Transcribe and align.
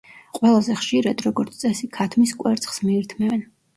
ყველაზე 0.37 0.77
ხშირად 0.79 1.21
როგორც 1.27 1.59
წესი 1.65 1.91
ქათმის 1.99 2.33
კვერცხს 2.41 2.83
მიირთმევენ. 2.89 3.45